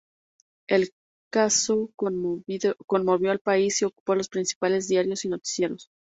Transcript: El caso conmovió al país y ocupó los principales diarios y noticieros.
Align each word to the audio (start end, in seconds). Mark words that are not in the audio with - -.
El 0.67 0.89
caso 1.31 1.91
conmovió 1.95 3.29
al 3.31 3.37
país 3.39 3.79
y 3.79 3.85
ocupó 3.85 4.15
los 4.15 4.29
principales 4.29 4.87
diarios 4.87 5.25
y 5.25 5.29
noticieros. 5.29 5.91